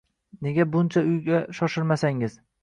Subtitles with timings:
[0.45, 2.41] Nega buncha uyga shoshilmasangiz